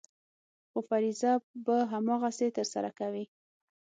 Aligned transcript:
خو 0.69 0.79
فریضه 0.89 1.31
به 1.65 1.75
هماغسې 1.93 2.47
ترسره 2.57 2.89
کوې. 2.99 3.25